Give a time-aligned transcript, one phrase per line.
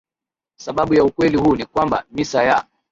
[0.59, 2.65] Sababu ya ukweli huu ni kwamba misa ya